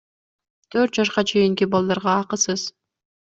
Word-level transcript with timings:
Төрт 0.75 0.97
жашка 0.99 1.23
чейинки 1.33 1.67
балдарга 1.75 2.17
акысыз. 2.23 2.65